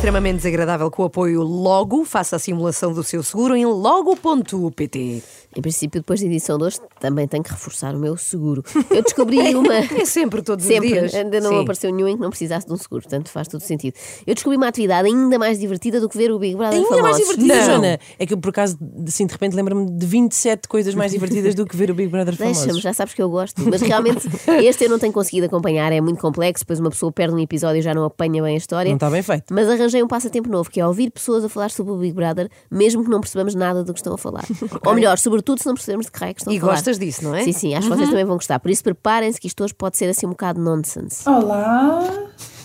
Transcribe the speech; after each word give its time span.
Extremamente 0.00 0.36
desagradável 0.36 0.90
com 0.90 1.02
o 1.02 1.06
apoio 1.06 1.42
Logo. 1.42 2.06
Faça 2.06 2.36
a 2.36 2.38
simulação 2.38 2.94
do 2.94 3.02
seu 3.02 3.22
seguro 3.22 3.54
em 3.54 3.66
logo.pt. 3.66 5.22
Em 5.56 5.60
princípio, 5.60 6.00
depois 6.00 6.20
da 6.20 6.26
edição 6.26 6.56
de 6.58 6.64
hoje, 6.64 6.78
também 7.00 7.26
tenho 7.26 7.42
que 7.42 7.50
reforçar 7.50 7.94
o 7.94 7.98
meu 7.98 8.16
seguro. 8.16 8.62
Eu 8.90 9.02
descobri 9.02 9.38
uma. 9.54 9.74
É 9.74 10.04
sempre, 10.04 10.42
todos 10.42 10.64
Sempre, 10.64 10.86
os 10.92 10.92
dias. 11.10 11.14
ainda 11.14 11.40
não 11.40 11.50
Sim. 11.50 11.60
apareceu 11.62 11.92
nenhum 11.92 12.08
em 12.08 12.14
que 12.16 12.22
não 12.22 12.30
precisasse 12.30 12.66
de 12.66 12.72
um 12.72 12.76
seguro, 12.76 13.02
portanto 13.02 13.28
faz 13.30 13.48
todo 13.48 13.60
sentido. 13.60 13.94
Eu 14.26 14.34
descobri 14.34 14.56
uma 14.56 14.68
atividade 14.68 15.08
ainda 15.08 15.38
mais 15.38 15.58
divertida 15.58 16.00
do 16.00 16.08
que 16.08 16.16
ver 16.16 16.30
o 16.30 16.38
Big 16.38 16.54
Brother 16.56 16.78
Ainda 16.78 16.88
mais 17.02 17.16
famosos. 17.16 17.36
divertida, 17.36 17.56
Não. 17.56 17.66
Joana. 17.66 18.00
É 18.18 18.26
que 18.26 18.32
eu, 18.34 18.38
por 18.38 18.50
acaso, 18.50 18.78
assim, 19.06 19.26
de 19.26 19.32
repente 19.32 19.56
lembro-me 19.56 19.90
de 19.90 20.06
27 20.06 20.68
coisas 20.68 20.94
mais 20.94 21.10
divertidas 21.12 21.54
do 21.54 21.66
que 21.66 21.76
ver 21.76 21.90
o 21.90 21.94
Big 21.94 22.08
Brother 22.08 22.36
Deixa-me, 22.36 22.54
famosos. 22.60 22.82
já 22.82 22.92
sabes 22.92 23.14
que 23.14 23.20
eu 23.22 23.28
gosto. 23.28 23.60
Mas 23.68 23.80
realmente, 23.82 24.28
este 24.62 24.84
eu 24.84 24.90
não 24.90 24.98
tenho 25.00 25.12
conseguido 25.12 25.46
acompanhar, 25.46 25.92
é 25.92 26.00
muito 26.00 26.20
complexo. 26.20 26.62
Depois 26.64 26.78
uma 26.78 26.90
pessoa 26.90 27.10
perde 27.10 27.34
um 27.34 27.38
episódio 27.40 27.80
e 27.80 27.82
já 27.82 27.92
não 27.92 28.04
apanha 28.04 28.40
bem 28.42 28.54
a 28.54 28.58
história. 28.58 28.88
Não 28.88 28.96
está 28.96 29.10
bem 29.10 29.22
feito. 29.22 29.52
Mas 29.52 29.68
arranjei 29.68 30.00
um 30.02 30.06
passatempo 30.08 30.48
novo, 30.48 30.70
que 30.70 30.80
é 30.80 30.86
ouvir 30.86 31.10
pessoas 31.10 31.44
a 31.44 31.48
falar 31.48 31.70
sobre 31.72 31.92
o 31.92 31.96
Big 31.96 32.12
Brother, 32.14 32.48
mesmo 32.70 33.02
que 33.02 33.10
não 33.10 33.20
percebamos 33.20 33.54
nada 33.56 33.82
do 33.82 33.92
que 33.92 33.98
estão 33.98 34.14
a 34.14 34.18
falar. 34.18 34.44
Ou 34.86 34.94
melhor, 34.94 35.18
sobretudo 35.40 35.58
se 35.60 35.66
não 35.66 35.74
percebemos 35.74 36.06
de 36.06 36.12
que 36.12 36.18
raio 36.18 36.30
é 36.30 36.34
que 36.34 36.40
estão 36.40 36.52
E 36.52 36.56
a 36.56 36.60
falar. 36.60 36.72
gostas 36.74 36.98
disso, 36.98 37.24
não 37.24 37.34
é? 37.34 37.42
Sim, 37.44 37.52
sim, 37.52 37.74
acho 37.74 37.88
que 37.88 37.96
vocês 37.96 38.08
também 38.10 38.24
vão 38.24 38.36
gostar. 38.36 38.58
Por 38.60 38.70
isso, 38.70 38.82
preparem-se 38.84 39.40
que 39.40 39.46
isto 39.46 39.64
hoje 39.64 39.74
pode 39.74 39.96
ser 39.96 40.08
assim 40.08 40.26
um 40.26 40.30
bocado 40.30 40.60
nonsense. 40.60 41.28
Olá, 41.28 42.06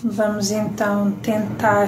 vamos 0.03 0.51
então 0.51 1.11
tentar. 1.23 1.87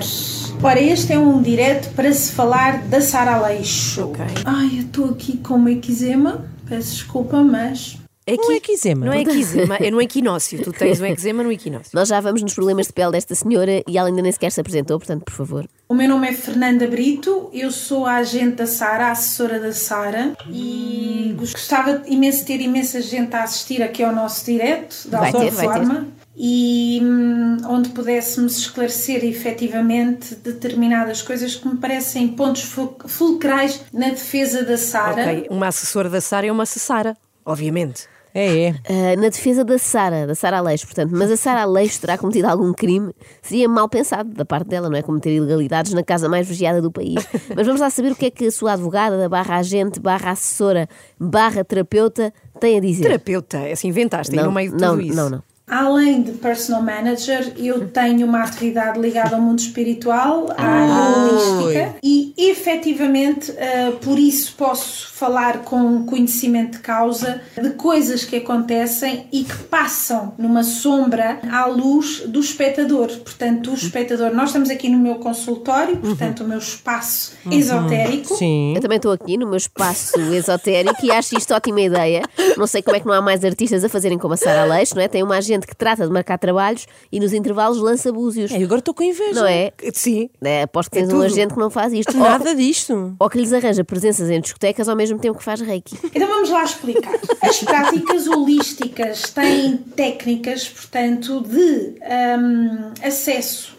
Ora, 0.63 0.79
este 0.81 1.13
é 1.13 1.19
um 1.19 1.41
direto 1.41 1.93
para 1.93 2.11
se 2.13 2.31
falar 2.31 2.83
da 2.87 3.01
Sara 3.01 3.35
Aleixo. 3.35 4.05
Ok. 4.05 4.25
Ai, 4.45 4.77
eu 4.77 4.81
estou 4.83 5.05
aqui 5.09 5.37
com 5.37 5.55
uma 5.55 5.71
eczema, 5.71 6.45
peço 6.67 6.91
desculpa, 6.93 7.41
mas. 7.43 7.97
É 8.29 8.35
Não 8.35 8.51
é 8.51 8.57
eczema. 8.57 9.05
Não 9.05 9.13
é 9.13 9.21
eczema, 9.21 9.75
é 9.77 9.89
no 9.89 10.01
equinócio. 10.01 10.61
Tu 10.61 10.73
tens 10.73 10.99
um 10.99 11.05
eczema 11.05 11.43
no 11.43 11.51
equinócio. 11.51 11.91
Nós 11.93 12.09
já 12.09 12.19
vamos 12.19 12.41
nos 12.41 12.53
problemas 12.53 12.87
de 12.87 12.93
pele 12.93 13.11
desta 13.13 13.33
senhora 13.33 13.81
e 13.87 13.97
ela 13.97 14.09
ainda 14.09 14.21
nem 14.21 14.31
sequer 14.33 14.51
se 14.51 14.59
apresentou, 14.59 14.99
portanto, 14.99 15.23
por 15.23 15.31
favor. 15.33 15.65
O 15.87 15.95
meu 15.95 16.09
nome 16.09 16.27
é 16.27 16.33
Fernanda 16.33 16.85
Brito, 16.87 17.49
eu 17.53 17.71
sou 17.71 18.05
a 18.05 18.15
agente 18.15 18.57
da 18.57 18.67
Sara, 18.67 19.05
a 19.07 19.11
assessora 19.11 19.61
da 19.61 19.71
Sara 19.71 20.33
e 20.51 21.33
gostava 21.37 22.03
imenso 22.05 22.39
de 22.39 22.45
ter 22.47 22.59
imensa 22.59 23.01
gente 23.01 23.33
a 23.33 23.43
assistir 23.43 23.81
aqui 23.81 24.03
ao 24.03 24.13
nosso 24.13 24.43
direto, 24.45 25.07
da 25.07 25.19
Vai 25.21 25.31
ter, 25.31 25.49
vai 25.51 25.65
forma. 25.65 26.07
E 26.35 26.99
hum, 27.01 27.57
onde 27.69 27.89
pudéssemos 27.89 28.57
esclarecer 28.57 29.23
efetivamente 29.23 30.35
determinadas 30.35 31.21
coisas 31.21 31.55
que 31.55 31.67
me 31.67 31.77
parecem 31.77 32.27
pontos 32.27 32.63
ful- 32.63 32.95
fulcrais 33.05 33.81
na 33.93 34.09
defesa 34.09 34.63
da 34.63 34.77
Sara. 34.77 35.21
Ok, 35.23 35.47
uma 35.49 35.67
assessora 35.67 36.09
da 36.09 36.21
Sara 36.21 36.45
é 36.45 36.51
uma 36.51 36.63
assessora, 36.63 37.15
obviamente. 37.45 38.03
É, 38.33 38.65
é. 38.65 38.75
Ah, 38.87 39.15
na 39.15 39.29
defesa 39.29 39.63
da 39.63 39.77
Sara, 39.77 40.27
da 40.27 40.35
Sara 40.35 40.57
Aleixo, 40.57 40.85
portanto, 40.85 41.11
mas 41.11 41.31
a 41.31 41.37
Sara 41.37 41.61
Aleixo 41.61 41.99
terá 42.01 42.17
cometido 42.17 42.47
algum 42.47 42.73
crime? 42.73 43.13
Seria 43.41 43.67
mal 43.67 43.89
pensado 43.89 44.29
da 44.33 44.45
parte 44.45 44.67
dela, 44.67 44.89
não 44.89 44.97
é? 44.97 45.01
Cometer 45.01 45.35
ilegalidades 45.35 45.93
na 45.93 46.03
casa 46.03 46.29
mais 46.29 46.47
vigiada 46.47 46.81
do 46.81 46.91
país. 46.91 47.27
Mas 47.55 47.65
vamos 47.65 47.81
lá 47.81 47.89
saber 47.89 48.11
o 48.11 48.15
que 48.15 48.27
é 48.27 48.31
que 48.31 48.45
a 48.45 48.51
sua 48.51 48.73
advogada, 48.73 49.17
da 49.17 49.27
barra 49.27 49.57
agente, 49.57 49.99
barra 49.99 50.31
assessora, 50.31 50.87
barra 51.19 51.63
terapeuta, 51.63 52.33
tem 52.59 52.77
a 52.77 52.79
dizer. 52.81 53.03
Terapeuta, 53.03 53.57
é 53.57 53.71
assim, 53.71 53.87
inventaste 53.87 54.33
aí 54.33 54.37
não, 54.37 54.47
no 54.47 54.51
meio 54.51 54.71
de 54.71 54.81
não, 54.81 54.91
tudo 54.91 55.01
isso. 55.01 55.15
não, 55.15 55.29
não. 55.29 55.43
Além 55.69 56.21
de 56.21 56.31
personal 56.31 56.81
manager, 56.81 57.51
eu 57.57 57.89
tenho 57.89 58.25
uma 58.25 58.41
atividade 58.41 58.97
ligada 58.97 59.35
ao 59.35 59.41
mundo 59.41 59.59
espiritual, 59.59 60.47
à 60.57 60.63
área 60.63 61.19
holística 61.19 61.95
e 62.01 62.33
efetivamente 62.37 63.51
eh, 63.57 63.91
por 64.01 64.17
isso 64.17 64.55
posso 64.55 65.11
falar 65.11 65.63
com 65.63 66.05
conhecimento 66.05 66.77
de 66.77 66.79
causa 66.79 67.41
de 67.61 67.71
coisas 67.71 68.23
que 68.23 68.37
acontecem 68.37 69.27
e 69.29 69.43
que 69.43 69.57
passam 69.63 70.33
numa 70.37 70.63
sombra 70.63 71.39
à 71.51 71.65
luz 71.65 72.21
do 72.27 72.39
espectador. 72.39 73.07
Portanto, 73.07 73.71
o 73.71 73.73
espectador, 73.73 74.33
nós 74.33 74.49
estamos 74.49 74.69
aqui 74.69 74.87
no 74.87 74.99
meu 74.99 75.15
consultório, 75.15 75.97
portanto, 75.97 76.45
o 76.45 76.47
meu 76.47 76.59
espaço 76.59 77.33
esotérico. 77.51 78.35
Sim. 78.35 78.73
Eu 78.75 78.81
também 78.81 78.97
estou 78.97 79.11
aqui 79.11 79.35
no 79.37 79.47
meu 79.47 79.57
espaço 79.57 80.17
esotérico 80.31 81.03
e 81.05 81.11
acho 81.11 81.37
isto 81.37 81.53
ótima 81.53 81.81
ideia. 81.81 82.21
Não 82.55 82.67
sei 82.67 82.81
como 82.81 82.95
é 82.95 82.99
que 83.01 83.05
não 83.05 83.13
há 83.13 83.21
mais 83.21 83.43
artistas 83.43 83.83
a 83.83 83.89
fazerem 83.89 84.17
como 84.17 84.35
a 84.35 84.37
Sara 84.37 84.61
Aleixo, 84.61 84.95
não 84.95 85.01
é? 85.01 85.07
Tem 85.07 85.23
uma 85.23 85.35
agente 85.57 85.67
que 85.67 85.75
trata 85.75 86.05
de 86.05 86.11
marcar 86.13 86.37
trabalhos 86.37 86.85
e 87.11 87.19
nos 87.19 87.33
intervalos 87.33 87.79
lança 87.79 88.11
búzios. 88.11 88.51
É, 88.51 88.57
agora 88.63 88.79
estou 88.79 88.93
com 88.93 89.03
inveja. 89.03 89.41
Não 89.41 89.47
é? 89.47 89.71
Sim. 89.93 90.29
É, 90.41 90.63
aposto 90.63 90.91
que 90.91 90.99
É 90.99 91.01
tens 91.01 91.13
um 91.13 91.21
agente 91.21 91.53
que 91.53 91.59
não 91.59 91.69
faz 91.69 91.91
isto. 91.93 92.15
Nada 92.17 92.55
disto. 92.55 93.15
Ou 93.19 93.29
que 93.29 93.37
lhes 93.37 93.51
arranja 93.51 93.83
presenças 93.83 94.29
em 94.29 94.39
discotecas 94.39 94.87
ao 94.87 94.95
mesmo 94.95 95.19
tempo 95.19 95.37
que 95.37 95.43
faz 95.43 95.61
reiki. 95.61 95.97
Então 96.17 96.27
vamos 96.27 96.49
lá 96.49 96.63
explicar. 96.63 97.13
As 97.41 97.59
práticas 97.59 98.27
holísticas 98.27 99.21
têm 99.33 99.77
técnicas, 99.77 100.67
portanto, 100.67 101.41
de 101.41 101.95
hum, 102.39 102.91
acesso 103.03 103.77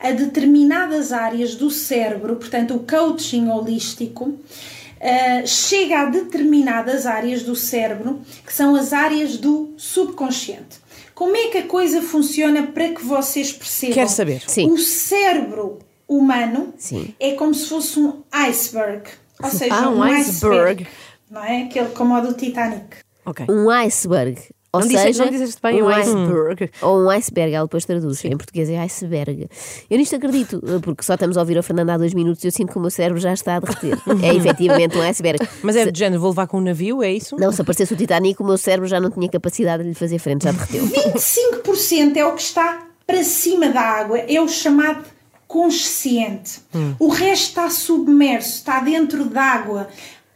a 0.00 0.10
determinadas 0.12 1.12
áreas 1.12 1.54
do 1.54 1.70
cérebro, 1.70 2.36
portanto, 2.36 2.74
o 2.74 2.78
coaching 2.80 3.48
holístico. 3.48 4.24
uh, 4.30 5.46
chega 5.46 6.00
a 6.00 6.04
determinadas 6.06 7.04
áreas 7.04 7.42
do 7.42 7.54
cérebro 7.54 8.20
que 8.46 8.52
são 8.52 8.74
as 8.74 8.94
áreas 8.94 9.36
do 9.36 9.74
subconsciente. 9.76 10.85
Como 11.16 11.34
é 11.34 11.48
que 11.48 11.56
a 11.56 11.66
coisa 11.66 12.02
funciona 12.02 12.66
para 12.66 12.90
que 12.90 13.02
vocês 13.02 13.50
percebam? 13.50 13.94
Quero 13.94 14.10
saber. 14.10 14.42
Sim. 14.46 14.70
O 14.70 14.76
cérebro 14.76 15.78
humano 16.06 16.74
Sim. 16.76 17.14
é 17.18 17.32
como 17.32 17.54
se 17.54 17.66
fosse 17.70 17.98
um 17.98 18.22
iceberg. 18.30 19.08
Ou 19.42 19.48
seja, 19.50 19.74
Ah, 19.74 19.88
um 19.88 20.02
iceberg. 20.02 20.86
não 21.30 21.42
é? 21.42 21.62
Aquele 21.62 21.88
como 21.88 22.14
o 22.14 22.20
do 22.20 22.34
Titanic. 22.34 22.98
Ok. 23.24 23.46
Um 23.48 23.70
iceberg. 23.70 24.38
Ou 24.76 24.80
Não, 24.82 24.88
disse, 24.88 25.02
seja, 25.02 25.24
não 25.24 25.30
disseste 25.30 25.60
bem 25.62 25.82
um 25.82 25.90
ice- 25.90 26.10
iceberg. 26.10 26.70
Ou 26.82 27.04
um 27.04 27.10
iceberg, 27.10 27.54
ela 27.54 27.66
depois 27.66 27.84
traduz. 27.84 28.24
Em 28.24 28.36
português 28.36 28.68
é 28.70 28.78
iceberg. 28.78 29.48
Eu 29.90 29.98
nisto 29.98 30.16
acredito, 30.16 30.60
porque 30.82 31.02
só 31.02 31.14
estamos 31.14 31.36
a 31.36 31.40
ouvir 31.40 31.58
a 31.58 31.62
Fernanda 31.62 31.94
há 31.94 31.98
dois 31.98 32.14
minutos 32.14 32.42
e 32.44 32.48
eu 32.48 32.52
sinto 32.52 32.72
que 32.72 32.78
o 32.78 32.80
meu 32.80 32.90
cérebro 32.90 33.20
já 33.20 33.32
está 33.32 33.56
a 33.56 33.60
derreter. 33.60 33.98
É 34.22 34.34
efetivamente 34.34 34.96
um 34.96 35.02
iceberg. 35.02 35.38
Mas 35.62 35.76
é 35.76 35.84
Se- 35.84 35.92
de 35.92 35.98
género, 35.98 36.20
vou 36.20 36.30
levar 36.30 36.46
com 36.46 36.58
um 36.58 36.62
navio, 36.62 37.02
é 37.02 37.12
isso? 37.12 37.36
Não, 37.38 37.52
se 37.52 37.60
aparecesse 37.60 37.92
o 37.92 37.96
Titanic, 37.96 38.40
o 38.42 38.44
meu 38.46 38.58
cérebro 38.58 38.88
já 38.88 39.00
não 39.00 39.10
tinha 39.10 39.28
capacidade 39.28 39.82
de 39.82 39.88
lhe 39.90 39.94
fazer 39.94 40.18
frente, 40.18 40.44
já 40.44 40.52
derreteu. 40.52 40.84
25% 41.14 42.16
é 42.16 42.24
o 42.24 42.32
que 42.34 42.42
está 42.42 42.86
para 43.06 43.22
cima 43.22 43.68
da 43.68 43.80
água, 43.80 44.18
é 44.18 44.40
o 44.40 44.48
chamado 44.48 45.04
consciente. 45.46 46.60
O 46.98 47.08
resto 47.08 47.48
está 47.48 47.70
submerso, 47.70 48.50
está 48.56 48.80
dentro 48.80 49.24
d'água. 49.24 49.88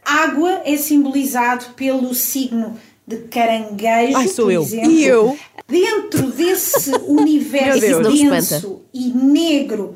Água 0.03 0.61
é 0.65 0.75
simbolizado 0.77 1.65
pelo 1.75 2.13
signo 2.13 2.75
de 3.05 3.17
caranguejo, 3.17 4.17
Ai, 4.17 4.27
sou 4.27 4.45
por 4.45 4.51
eu. 4.51 4.61
exemplo. 4.61 4.91
E 4.91 5.05
eu? 5.05 5.37
Dentro 5.67 6.31
desse 6.31 6.91
universo 7.05 8.03
denso 8.03 8.81
e 8.93 9.09
negro, 9.09 9.95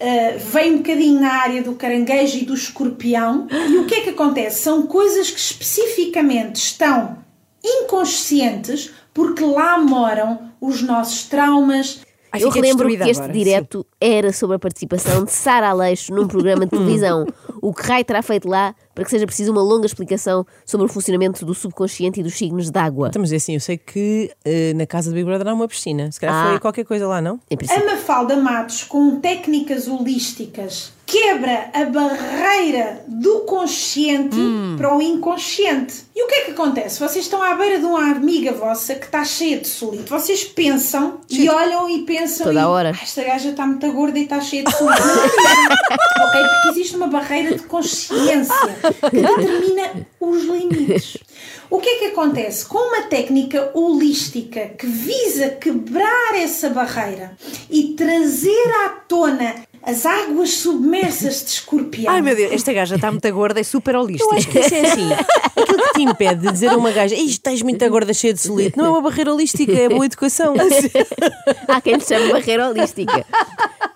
uh, 0.00 0.38
vem 0.38 0.74
um 0.74 0.76
bocadinho 0.78 1.20
na 1.20 1.32
área 1.32 1.62
do 1.62 1.74
caranguejo 1.74 2.38
e 2.38 2.44
do 2.44 2.54
escorpião. 2.54 3.46
E 3.50 3.76
o 3.76 3.86
que 3.86 3.94
é 3.94 4.00
que 4.02 4.10
acontece? 4.10 4.62
São 4.62 4.86
coisas 4.86 5.30
que 5.30 5.38
especificamente 5.38 6.56
estão 6.56 7.18
inconscientes 7.62 8.92
porque 9.12 9.44
lá 9.44 9.78
moram 9.78 10.52
os 10.60 10.82
nossos 10.82 11.24
traumas. 11.24 12.00
Ai, 12.30 12.42
Eu 12.42 12.50
relembro 12.50 12.86
destruída 12.86 13.04
que 13.04 13.10
este 13.10 13.22
agora, 13.22 13.32
direto 13.38 13.86
era 14.00 14.32
sobre 14.32 14.56
a 14.56 14.58
participação 14.58 15.24
de 15.24 15.32
Sara 15.32 15.70
Aleixo 15.70 16.14
num 16.14 16.28
programa 16.28 16.64
de 16.64 16.70
televisão. 16.70 17.26
O 17.60 17.74
que 17.74 17.82
raio 17.82 18.04
terá 18.04 18.22
feito 18.22 18.48
lá 18.48 18.72
para 18.98 19.04
que 19.04 19.10
seja 19.12 19.26
preciso 19.26 19.52
uma 19.52 19.62
longa 19.62 19.86
explicação 19.86 20.44
sobre 20.66 20.86
o 20.86 20.88
funcionamento 20.88 21.46
do 21.46 21.54
subconsciente 21.54 22.18
e 22.18 22.22
dos 22.24 22.34
signos 22.36 22.68
de 22.68 22.76
água? 22.80 23.06
Então, 23.08 23.22
é 23.22 23.36
assim, 23.36 23.54
eu 23.54 23.60
sei 23.60 23.78
que 23.78 24.28
eh, 24.44 24.72
na 24.74 24.86
casa 24.88 25.08
do 25.08 25.14
Big 25.14 25.24
Brother 25.24 25.46
há 25.46 25.54
uma 25.54 25.68
piscina. 25.68 26.10
Se 26.10 26.18
calhar 26.18 26.34
Ah. 26.34 26.50
foi 26.50 26.58
qualquer 26.58 26.84
coisa 26.84 27.06
lá, 27.06 27.20
não? 27.20 27.38
A. 27.48 27.84
Mafalda 27.86 28.36
Matos, 28.36 28.82
com 28.82 29.20
técnicas 29.20 29.86
holísticas, 29.86 30.92
quebra 31.08 31.70
a 31.72 31.86
barreira 31.86 33.02
do 33.08 33.40
consciente 33.40 34.36
para 34.76 34.94
o 34.94 35.00
inconsciente. 35.00 36.04
E 36.14 36.22
o 36.22 36.26
que 36.26 36.34
é 36.34 36.40
que 36.42 36.50
acontece? 36.50 37.00
Vocês 37.00 37.24
estão 37.24 37.42
à 37.42 37.54
beira 37.54 37.78
de 37.78 37.86
uma 37.86 38.10
amiga 38.10 38.52
vossa 38.52 38.94
que 38.94 39.06
está 39.06 39.24
cheia 39.24 39.58
de 39.58 39.68
solito. 39.68 40.10
Vocês 40.10 40.44
pensam 40.44 41.18
e 41.30 41.48
olham 41.48 41.88
e 41.88 42.02
pensam. 42.02 42.46
Toda 42.48 42.60
e, 42.60 42.62
a 42.62 42.68
hora. 42.68 42.92
"Ah, 42.94 43.02
esta 43.02 43.24
gaja 43.24 43.48
está 43.50 43.66
muito 43.66 43.90
gorda 43.90 44.18
e 44.18 44.24
está 44.24 44.38
cheia 44.42 44.64
de 44.64 44.76
solito. 44.76 45.00
ok? 45.02 46.42
Porque 46.42 46.68
existe 46.72 46.96
uma 46.96 47.06
barreira 47.06 47.56
de 47.56 47.62
consciência 47.62 48.76
que 49.08 49.16
determina 49.22 50.06
os 50.20 50.42
limites. 50.44 51.16
O 51.70 51.78
que 51.78 51.88
é 51.88 51.98
que 52.00 52.04
acontece? 52.06 52.66
Com 52.66 52.78
uma 52.78 53.02
técnica 53.02 53.70
holística 53.72 54.68
que 54.78 54.86
visa 54.86 55.50
quebrar 55.50 56.34
essa 56.34 56.68
barreira 56.68 57.36
e 57.70 57.94
trazer 57.94 58.72
à 58.84 58.88
tona 59.06 59.54
as 59.82 60.04
águas 60.04 60.50
submersas 60.50 61.42
de 61.44 61.50
escorpião. 61.50 62.12
Ai 62.12 62.20
meu 62.20 62.34
Deus, 62.34 62.52
esta 62.52 62.72
gaja 62.72 62.96
está 62.96 63.10
muito 63.10 63.32
gorda 63.32 63.60
e 63.60 63.64
super 63.64 63.96
holística. 63.96 64.32
Eu 64.32 64.38
acho 64.38 64.48
que 64.48 64.58
isso 64.58 64.74
é 64.74 64.80
assim. 64.80 65.12
Aquilo 65.56 65.82
que 65.82 65.92
te 65.94 66.02
impede 66.02 66.40
de 66.42 66.52
dizer 66.52 66.68
a 66.68 66.76
uma 66.76 66.90
gaja 66.90 67.14
isto 67.14 67.28
estás 67.28 67.62
muito 67.62 67.88
gorda, 67.88 68.12
cheia 68.12 68.34
de 68.34 68.40
solito, 68.40 68.76
não 68.78 68.86
é 68.86 68.88
uma 68.90 69.00
barreira 69.00 69.32
holística, 69.32 69.72
é 69.72 69.88
boa 69.88 70.06
educação. 70.06 70.54
Há 71.68 71.80
quem 71.80 71.94
lhe 71.94 72.00
chame 72.00 72.32
barreira 72.32 72.68
holística. 72.68 73.24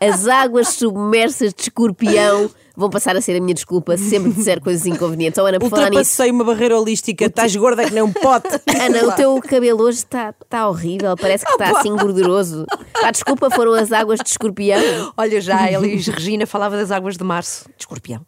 As 0.01 0.27
águas 0.27 0.69
submersas 0.69 1.53
de 1.55 1.63
escorpião 1.63 2.51
vão 2.77 2.91
passar 2.91 3.17
a 3.17 3.21
ser 3.21 3.37
a 3.37 3.41
minha 3.41 3.55
desculpa 3.55 3.97
se 3.97 4.11
sempre 4.11 4.33
disser 4.33 4.61
coisas 4.61 4.87
inconvenientes. 4.87 5.39
Oh, 5.39 5.47
Ana, 5.47 5.59
por 5.59 5.71
falar 5.71 5.91
nisso. 5.91 6.23
Uma 6.33 6.45
barreira 6.45 6.79
holística, 6.79 7.27
estás 7.27 7.55
gorda 7.55 7.85
que 7.85 7.93
nem 7.93 8.03
um 8.03 8.13
pote. 8.13 8.49
Ana, 8.81 9.09
o 9.09 9.13
teu 9.13 9.41
cabelo 9.41 9.83
hoje 9.83 9.99
está 9.99 10.33
tá 10.49 10.69
horrível, 10.69 11.17
parece 11.17 11.45
que 11.45 11.53
está 11.53 11.79
assim 11.79 11.91
gorduroso. 11.97 12.65
A 13.03 13.11
desculpa 13.11 13.51
foram 13.51 13.75
as 13.75 13.93
águas 13.93 14.21
de 14.21 14.29
escorpião. 14.29 14.81
Olha, 15.17 15.41
já 15.41 15.59
a 15.63 15.73
Elis 15.73 16.07
Regina 16.07 16.47
falava 16.47 16.77
das 16.77 16.91
águas 16.91 17.17
de 17.17 17.25
março 17.25 17.65
de 17.77 17.83
escorpião. 17.83 18.25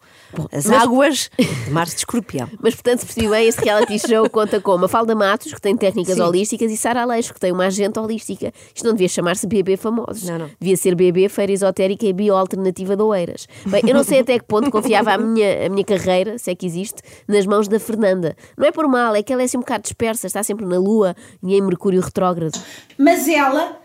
As 0.53 0.69
águas 0.71 1.31
de 1.39 1.71
março 1.71 1.95
de 1.95 2.01
escorpião. 2.01 2.49
Mas, 2.61 2.75
portanto, 2.75 3.01
se 3.01 3.07
percebi 3.07 3.29
bem, 3.29 3.49
este 3.49 3.63
reality 3.63 3.99
show 3.99 4.29
conta 4.29 4.61
com 4.61 4.77
Mafalda 4.77 5.15
Matos, 5.15 5.53
que 5.53 5.61
tem 5.61 5.77
técnicas 5.77 6.17
Sim. 6.17 6.23
holísticas, 6.23 6.71
e 6.73 6.77
Sara 6.77 7.03
Aleixo, 7.03 7.33
que 7.33 7.41
tem 7.41 7.53
uma 7.53 7.67
agente 7.67 7.99
holística. 7.99 8.53
Isto 8.75 8.85
não 8.85 8.93
devia 8.93 9.09
chamar-se 9.09 9.47
BB 9.47 9.77
Famosos. 9.77 10.25
Não, 10.25 10.39
não. 10.39 10.51
Devia 10.61 10.77
ser 10.77 10.95
BB 10.95 11.29
Feira 11.29 11.53
Esotérica 11.53 12.07
e 12.07 12.13
Bioalternativa 12.13 12.97
de 12.97 13.03
Oeiras. 13.03 13.47
Bem, 13.67 13.83
eu 13.87 13.95
não 13.95 14.05
sei 14.05 14.21
até 14.25 14.34
que 14.39 14.45
ponto 14.45 14.71
confiava 14.71 15.13
a 15.13 15.19
minha, 15.19 15.67
a 15.67 15.69
minha 15.69 15.85
carreira, 15.85 16.39
se 16.39 16.51
é 16.51 16.55
que 16.55 16.67
existe, 16.67 17.03
nas 17.27 17.47
mãos 17.47 17.69
da 17.69 17.79
Fernanda. 17.79 18.37
Não 18.57 18.67
é 18.67 18.73
por 18.73 18.89
mal, 18.89 19.15
é 19.15 19.23
que 19.23 19.33
ela 19.33 19.43
é 19.43 19.45
assim 19.45 19.57
um 19.57 19.61
bocado 19.61 19.83
dispersa, 19.83 20.27
está 20.27 20.43
sempre 20.43 20.67
na 20.67 20.79
Lua 20.79 21.15
e 21.43 21.55
em 21.55 21.61
Mercúrio 21.61 22.01
retrógrado. 22.01 22.59
Mas 22.99 23.29
ela 23.29 23.81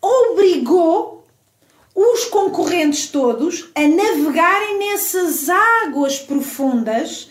obrigou 0.00 1.24
os 1.94 2.24
concorrentes 2.26 3.08
todos 3.08 3.70
a 3.74 3.80
navegarem 3.80 4.78
nessas 4.78 5.48
águas 5.48 6.18
profundas 6.18 7.30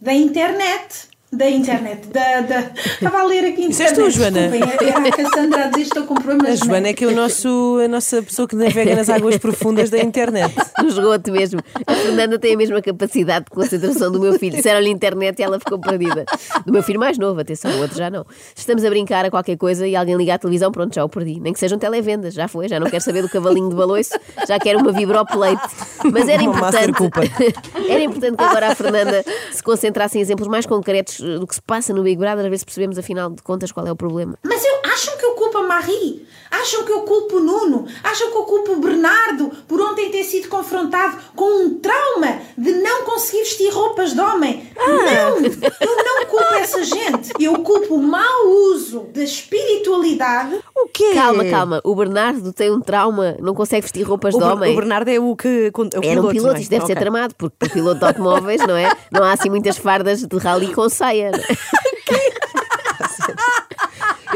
da 0.00 0.12
internet. 0.12 1.08
Da 1.30 1.46
internet, 1.50 2.06
da, 2.08 2.40
da... 2.40 2.70
Estava 2.74 3.18
a 3.18 3.24
ler 3.24 3.44
aqui 3.44 3.68
Isso 3.68 3.82
és 3.82 3.92
internet. 3.92 4.14
tu, 4.14 4.18
Joana? 4.18 4.48
Desculpem, 4.48 4.88
era 4.88 5.08
a 5.08 5.12
Cassandra 5.12 5.64
a 5.64 5.66
dizer 5.66 5.82
estou 5.82 6.04
com 6.04 6.14
problemas 6.14 6.62
A 6.62 6.64
Joana 6.64 6.88
é 6.88 6.92
que 6.94 7.04
é 7.04 7.06
o 7.06 7.14
nosso, 7.14 7.78
a 7.84 7.86
nossa 7.86 8.22
pessoa 8.22 8.48
que 8.48 8.56
navega 8.56 8.96
nas 8.96 9.10
águas 9.10 9.36
profundas 9.36 9.90
da 9.90 9.98
internet. 9.98 10.54
No 10.78 10.88
esgoto 10.88 11.32
mesmo. 11.32 11.60
A 11.86 11.92
Fernanda 11.92 12.38
tem 12.38 12.54
a 12.54 12.56
mesma 12.56 12.80
capacidade 12.80 13.46
de 13.46 13.50
concentração 13.50 14.12
do 14.12 14.20
meu 14.20 14.38
filho. 14.38 14.56
Disseram-lhe 14.56 14.88
internet 14.88 15.38
e 15.40 15.42
ela 15.42 15.58
ficou 15.58 15.78
perdida. 15.78 16.24
Do 16.64 16.72
meu 16.72 16.82
filho 16.84 17.00
mais 17.00 17.18
novo, 17.18 17.40
atenção, 17.40 17.70
o 17.72 17.80
outro 17.80 17.98
já 17.98 18.08
não. 18.08 18.24
Se 18.54 18.60
estamos 18.60 18.84
a 18.84 18.88
brincar 18.88 19.24
a 19.24 19.30
qualquer 19.30 19.56
coisa 19.56 19.86
e 19.86 19.96
alguém 19.96 20.16
liga 20.16 20.34
à 20.34 20.38
televisão, 20.38 20.70
pronto, 20.70 20.94
já 20.94 21.04
o 21.04 21.08
perdi. 21.08 21.40
Nem 21.40 21.52
que 21.52 21.58
sejam 21.58 21.78
televendas, 21.78 22.32
já 22.32 22.46
foi, 22.46 22.68
já 22.68 22.78
não 22.78 22.88
quero 22.88 23.02
saber 23.02 23.22
do 23.22 23.28
cavalinho 23.28 23.68
de 23.68 23.74
baloiço, 23.74 24.18
já 24.46 24.58
quero 24.58 24.78
uma 24.78 24.92
vibroplate. 24.92 25.74
Mas 26.10 26.28
era 26.28 26.42
importante. 26.42 26.78
Era 27.88 28.00
importante 28.02 28.36
que 28.36 28.44
agora 28.44 28.68
a 28.68 28.74
Fernanda 28.74 29.24
se 29.50 29.62
concentrasse 29.62 30.18
em 30.18 30.20
exemplos 30.20 30.46
mais 30.46 30.64
concretos 30.64 31.17
do 31.20 31.46
que 31.46 31.54
se 31.54 31.62
passa 31.62 31.92
no 31.92 32.02
Big 32.02 32.16
Brother, 32.16 32.46
a 32.46 32.48
ver 32.48 32.58
se 32.58 32.64
percebemos 32.64 32.98
afinal 32.98 33.30
de 33.30 33.42
contas 33.42 33.72
qual 33.72 33.86
é 33.86 33.92
o 33.92 33.96
problema. 33.96 34.38
Mas 34.42 34.64
eu, 34.64 34.74
acham 34.84 35.16
que 35.16 35.24
eu 35.24 35.32
culpo 35.32 35.58
a 35.58 35.62
Marie? 35.62 36.26
Acham 36.50 36.84
que 36.84 36.92
eu 36.92 37.02
culpo 37.02 37.36
o 37.36 37.40
Nuno? 37.40 37.86
Acham 38.02 38.30
que 38.30 38.36
eu 38.36 38.42
culpo 38.44 38.72
o 38.72 38.80
Bernardo 38.80 39.50
por 39.66 39.80
ontem 39.80 40.10
ter 40.10 40.24
sido 40.24 40.48
confrontado 40.48 41.18
com 41.36 41.64
um 41.64 41.78
trauma 41.78 42.40
de 42.56 42.72
não 42.72 43.04
conseguir 43.04 43.38
vestir 43.38 43.70
roupas 43.70 44.14
de 44.14 44.20
homem? 44.20 44.70
Não! 44.76 45.38
Eu 45.38 46.04
não 46.04 46.26
culpo 46.26 46.54
essa 46.54 46.82
gente. 46.82 47.32
Eu 47.38 47.62
culpo 47.62 47.96
o 47.96 48.02
mau 48.02 48.48
uso 48.48 49.00
da 49.12 49.22
espiritualidade 49.22 50.58
quê? 50.98 51.14
Calma, 51.14 51.44
calma. 51.44 51.80
O 51.84 51.94
Bernardo 51.94 52.52
tem 52.52 52.70
um 52.70 52.80
trauma, 52.80 53.36
não 53.40 53.54
consegue 53.54 53.82
vestir 53.82 54.02
roupas 54.02 54.34
O, 54.34 54.38
de 54.38 54.44
homem. 54.44 54.72
o 54.72 54.76
Bernardo 54.76 55.08
é 55.08 55.18
o 55.18 55.34
que. 55.36 55.70
É 55.94 55.98
o 55.98 56.04
Era 56.04 56.20
um 56.20 56.28
piloto, 56.28 56.56
é? 56.56 56.60
isto 56.60 56.70
deve 56.70 56.86
ser 56.86 56.92
Ok. 56.92 57.00
tramado, 57.02 57.34
porque 57.36 57.66
o 57.66 57.70
piloto 57.70 58.00
de 58.00 58.04
automóveis, 58.04 58.60
não 58.66 58.76
é? 58.76 58.90
Não 59.10 59.22
há 59.24 59.32
assim 59.32 59.48
muitas 59.48 59.78
fardas 59.78 60.22
de 60.26 60.36
rally 60.38 60.72
com 60.74 60.88
saia. 60.88 61.30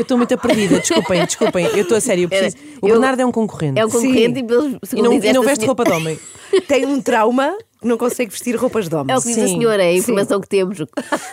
Eu 0.02 0.04
estou 0.04 0.18
muito 0.18 0.36
perdida, 0.36 0.80
desculpem, 0.80 1.24
desculpem. 1.24 1.64
Eu 1.66 1.82
estou 1.82 1.96
a 1.96 2.00
sério, 2.00 2.24
eu 2.24 2.28
preciso. 2.28 2.56
O 2.82 2.88
Eu- 2.88 2.94
Bernardo 2.94 3.20
é 3.20 3.26
um 3.26 3.30
concorrente. 3.30 3.78
É 3.78 3.86
um 3.86 3.88
concorrente 3.88 4.40
Sim. 4.40 4.44
e, 4.44 4.48
pelos, 4.48 4.66
E 4.92 5.00
não, 5.00 5.12
e 5.12 5.32
não 5.32 5.42
veste 5.42 5.60
senhora- 5.60 5.66
roupa 5.66 5.84
de 5.84 5.92
homem. 5.92 6.18
Tem 6.66 6.84
um 6.84 7.00
trauma 7.00 7.56
que 7.80 7.86
não 7.86 7.96
consegue 7.96 8.30
vestir 8.32 8.56
roupas 8.56 8.88
de 8.88 8.94
homem. 8.96 9.14
É 9.14 9.18
o 9.18 9.22
que 9.22 9.28
diz 9.28 9.38
a 9.38 9.46
Sim, 9.46 9.54
senhora, 9.58 9.82
é 9.82 9.88
a 9.90 9.92
informação 9.92 10.40
que 10.40 10.48
temos. 10.48 10.78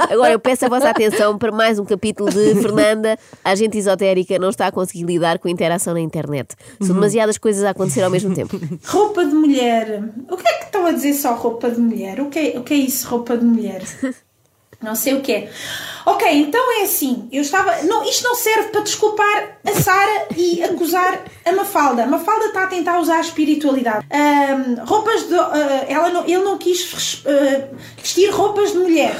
Agora, 0.08 0.32
eu 0.34 0.40
peço 0.40 0.66
a 0.66 0.70
vossa 0.70 0.88
atenção 0.90 1.36
para 1.38 1.52
mais 1.52 1.80
um 1.80 1.86
capítulo 1.86 2.30
de 2.30 2.56
Fernanda, 2.62 3.18
a 3.44 3.50
agente 3.52 3.78
esotérica 3.78 4.38
não 4.38 4.50
está 4.50 4.68
a 4.68 4.72
conseguir 4.72 5.04
lidar 5.04 5.40
com 5.40 5.48
a 5.48 5.52
interação 5.52 5.94
na 5.96 6.00
internet. 6.00 6.56
São 6.80 6.94
demasiadas 6.96 7.38
coisas 7.40 7.64
a 7.64 7.72
acontecer 7.72 8.04
ao 8.04 8.12
mesmo 8.12 8.34
tempo. 8.36 8.60
Roupa 8.86 9.26
de 9.26 9.34
mulher. 9.34 10.04
O 10.30 10.38
que 10.38 10.48
é 10.48 10.54
que 10.60 10.66
estão 10.66 10.86
a 10.86 10.92
dizer 10.92 11.14
só 11.16 11.34
roupa 11.34 11.70
de 11.72 11.80
mulher? 11.82 12.22
O 12.22 12.30
que 12.30 12.38
é, 12.40 12.60
o 12.60 12.64
que 12.64 12.74
é 12.76 12.78
isso, 12.78 13.08
roupa 13.10 13.36
de 13.38 13.46
mulher? 13.46 13.82
Não 14.82 14.96
sei 14.96 15.14
o 15.14 15.22
que. 15.22 15.50
Ok, 16.06 16.26
então 16.32 16.80
é 16.80 16.84
assim. 16.84 17.28
Eu 17.32 17.42
estava. 17.42 17.84
Não, 17.84 18.04
isto 18.04 18.24
não 18.24 18.34
serve 18.34 18.70
para 18.70 18.82
desculpar 18.82 19.58
a 19.66 19.82
Sara 19.82 20.28
e 20.36 20.64
acusar 20.64 21.26
a 21.46 21.52
Mafalda. 21.52 22.04
A 22.04 22.08
Mafalda 22.08 22.46
está 22.46 22.64
a 22.64 22.68
tentar 22.68 23.00
usar 23.00 23.18
a 23.18 23.22
espiritualidade. 23.22 24.06
Ahm, 24.10 24.86
roupas 24.86 25.28
de. 25.28 25.36
ah, 25.36 25.86
ela 25.88 26.10
não, 26.10 26.24
ele 26.24 26.44
não 26.44 26.58
quis 26.58 27.24
ah, 27.26 27.76
vestir 27.98 28.32
roupas 28.32 28.72
de 28.72 28.78
mulher. 28.78 29.16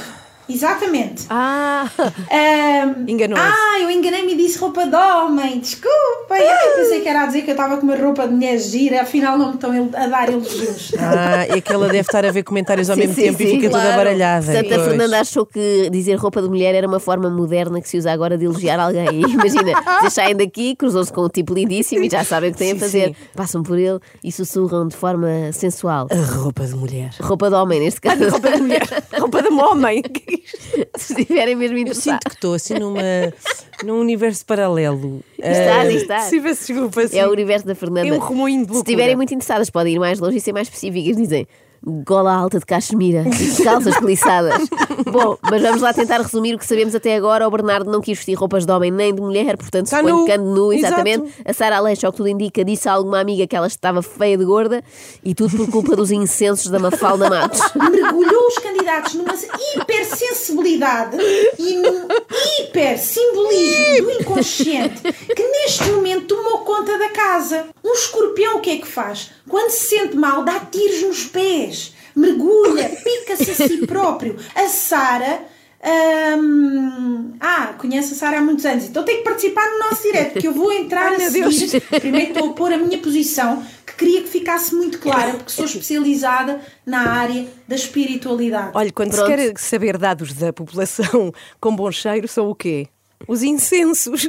Exatamente. 0.52 1.26
Ah, 1.30 1.88
Ahm, 2.30 3.04
Enganou-se. 3.08 3.42
Ah, 3.44 3.80
eu 3.80 3.90
enganei-me 3.90 4.32
e 4.34 4.36
disse 4.36 4.58
roupa 4.58 4.86
de 4.86 4.94
homem. 4.96 5.58
Desculpem. 5.60 6.38
Ai, 6.48 6.74
pensei 6.76 7.00
que 7.00 7.08
era 7.08 7.22
a 7.22 7.26
dizer 7.26 7.42
que 7.42 7.50
eu 7.50 7.54
estava 7.54 7.76
com 7.76 7.84
uma 7.84 7.96
roupa 7.96 8.26
de 8.26 8.34
mulher 8.34 8.58
gira. 8.58 9.02
Afinal, 9.02 9.38
não 9.38 9.48
me 9.48 9.54
estão 9.54 9.70
a 9.94 10.06
dar 10.06 10.28
elogios. 10.30 10.92
Ah, 11.00 11.44
é 11.48 11.60
que 11.60 11.72
ela 11.72 11.86
deve 11.86 12.00
estar 12.00 12.24
a 12.24 12.30
ver 12.30 12.42
comentários 12.42 12.88
ao 12.90 12.94
Sim, 12.94 13.02
mesmo 13.02 13.14
sim, 13.14 13.22
tempo 13.22 13.42
e 13.42 13.46
sim, 13.46 13.56
fica 13.56 13.70
toda 13.70 13.82
claro. 13.82 13.96
baralhada. 13.96 14.46
Portanto, 14.46 14.72
a 14.72 14.76
Pois. 14.76 14.88
Fernanda 14.88 15.20
achou 15.20 15.46
que 15.46 15.90
dizer 15.90 16.14
roupa 16.16 16.40
de 16.42 16.48
mulher 16.48 16.74
era 16.74 16.86
uma 16.86 17.00
forma 17.00 17.28
moderna 17.30 17.80
que 17.80 17.88
se 17.88 17.96
usa 17.98 18.12
agora 18.12 18.36
de 18.38 18.44
elogiar 18.44 18.78
alguém. 18.78 19.08
E 19.20 19.22
imagina, 19.32 19.72
saem 20.10 20.36
daqui, 20.36 20.74
cruzam-se 20.76 21.12
com 21.12 21.22
um 21.24 21.28
tipo 21.28 21.54
lindíssimo 21.54 22.04
e 22.04 22.10
já 22.10 22.22
sabem 22.24 22.50
o 22.50 22.52
que 22.52 22.58
têm 22.58 22.72
a 22.72 22.76
fazer. 22.76 23.08
sim. 23.08 23.16
Passam 23.34 23.62
por 23.62 23.78
ele 23.78 23.98
e 24.22 24.30
sussurram 24.30 24.86
de 24.88 24.96
forma 24.96 25.28
sensual. 25.52 26.06
A 26.10 26.34
roupa 26.36 26.64
de 26.64 26.74
mulher. 26.74 27.10
Roupa 27.20 27.48
de 27.48 27.54
homem, 27.56 27.80
neste 27.80 28.00
caso. 28.00 28.28
roupa 28.28 28.50
de 28.50 28.60
mulher. 28.62 28.82
roupa 29.18 29.42
de 29.42 29.48
homem. 29.48 30.02
Se 30.96 31.12
estiverem 31.20 31.54
mesmo 31.56 31.76
Eu 31.76 31.82
interessados. 31.82 32.18
sinto 32.20 32.28
que 32.30 32.34
estou 32.36 32.54
assim 32.54 32.74
numa, 32.74 33.00
num 33.84 34.00
universo 34.00 34.44
paralelo. 34.46 35.20
Estás, 35.38 35.68
Ah, 35.88 35.92
estás. 35.92 36.24
Se 36.24 36.40
desculpa. 36.40 37.02
É 37.12 37.26
o 37.26 37.30
universo 37.30 37.66
da 37.66 37.74
Fernanda. 37.74 38.08
É 38.08 38.12
um 38.12 38.18
remoinho 38.18 38.66
de 38.66 38.72
Se 38.72 38.78
estiverem 38.78 39.16
muito 39.16 39.32
interessadas, 39.34 39.70
podem 39.70 39.94
ir 39.94 39.98
mais 39.98 40.18
longe 40.20 40.36
e 40.38 40.40
ser 40.40 40.52
mais 40.52 40.68
específicas. 40.68 41.16
Dizem 41.16 41.46
gola 41.82 42.32
alta 42.34 42.58
de 42.58 42.66
cachemira 42.66 43.24
e 43.28 43.62
calças 43.64 43.98
peliçadas. 43.98 44.68
Bom, 45.10 45.36
mas 45.42 45.62
vamos 45.62 45.80
lá 45.80 45.92
tentar 45.92 46.18
resumir 46.20 46.54
o 46.54 46.58
que 46.58 46.66
sabemos 46.66 46.94
até 46.94 47.16
agora. 47.16 47.46
O 47.46 47.50
Bernardo 47.50 47.90
não 47.90 48.00
quis 48.00 48.18
vestir 48.18 48.34
roupas 48.34 48.66
de 48.66 48.72
homem 48.72 48.90
nem 48.90 49.14
de 49.14 49.20
mulher, 49.20 49.56
portanto 49.56 49.86
Está 49.86 49.98
suponho 49.98 50.18
nu. 50.18 50.24
que 50.26 50.32
ande 50.32 50.44
nu, 50.44 50.72
exatamente. 50.72 51.24
Exato. 51.24 51.42
A 51.44 51.52
Sara 51.52 51.76
Aleixo, 51.78 52.06
ao 52.06 52.12
que 52.12 52.18
tudo 52.18 52.28
indica, 52.28 52.64
disse 52.64 52.88
a 52.88 52.92
alguma 52.92 53.20
amiga 53.20 53.46
que 53.46 53.56
ela 53.56 53.66
estava 53.66 54.02
feia 54.02 54.36
de 54.36 54.44
gorda 54.44 54.82
e 55.24 55.34
tudo 55.34 55.56
por 55.56 55.70
culpa 55.70 55.96
dos 55.96 56.10
incensos 56.10 56.70
da 56.70 56.78
Mafalda 56.78 57.28
Matos. 57.30 57.60
mergulhou 57.74 58.46
os 58.48 58.58
candidatos 58.58 59.14
numa 59.14 59.34
hipersensibilidade 59.76 61.16
e 61.58 61.76
num 61.76 62.06
hipersimbolismo 62.60 64.02
do 64.02 64.10
inconsciente 64.20 65.00
que 65.34 65.42
neste 65.42 65.84
momento 65.90 66.26
tomou 66.34 66.58
conta 66.58 66.98
da 66.98 67.08
casa. 67.10 67.66
Um 67.84 67.92
escorpião 67.92 68.56
o 68.58 68.60
que 68.60 68.70
é 68.70 68.76
que 68.76 68.86
faz? 68.86 69.30
Quando 69.48 69.70
se 69.70 69.96
sente 69.96 70.16
mal, 70.16 70.44
dá 70.44 70.60
tiros 70.60 71.02
nos 71.02 71.24
pés, 71.26 71.69
mergulha, 72.14 72.88
pica-se 73.02 73.50
a 73.50 73.54
si 73.54 73.86
próprio. 73.86 74.36
A 74.54 74.68
Sara. 74.68 75.42
hum, 76.38 77.32
ah, 77.40 77.74
conhece 77.78 78.12
a 78.12 78.16
Sara 78.16 78.38
há 78.38 78.40
muitos 78.40 78.66
anos, 78.66 78.84
então 78.84 79.02
tem 79.02 79.18
que 79.18 79.24
participar 79.24 79.66
no 79.70 79.78
nosso 79.78 80.02
direto, 80.02 80.32
porque 80.32 80.48
eu 80.48 80.52
vou 80.52 80.72
entrar 80.72 81.12
Ai, 81.12 81.24
a 81.24 81.30
seguir. 81.30 81.80
Primeiro 82.00 82.32
estou 82.32 82.50
a 82.50 82.52
pôr 82.52 82.72
a 82.72 82.76
minha 82.76 82.98
posição, 82.98 83.64
que 83.86 83.94
queria 83.94 84.22
que 84.22 84.28
ficasse 84.28 84.74
muito 84.74 84.98
clara, 84.98 85.34
porque 85.34 85.52
sou 85.52 85.64
especializada 85.64 86.60
na 86.84 87.08
área 87.08 87.46
da 87.66 87.76
espiritualidade. 87.76 88.72
Olha, 88.74 88.92
quando 88.92 89.12
Pronto. 89.12 89.30
se 89.30 89.36
quer 89.36 89.58
saber 89.58 89.96
dados 89.96 90.32
da 90.34 90.52
população 90.52 91.32
com 91.60 91.74
bom 91.74 91.90
cheiro, 91.90 92.28
são 92.28 92.50
o 92.50 92.54
quê? 92.54 92.88
Os 93.28 93.42
incensos. 93.42 94.28